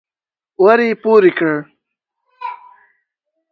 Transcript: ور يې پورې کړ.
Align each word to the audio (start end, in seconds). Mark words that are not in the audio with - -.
ور 0.63 0.79
يې 0.87 0.91
پورې 1.03 1.31
کړ. 1.37 1.55